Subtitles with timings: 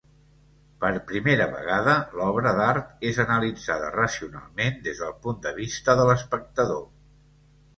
[0.83, 6.83] Per primera vegada, l'obra d'art és analitzada racionalment des del punt de vista de l'espectador.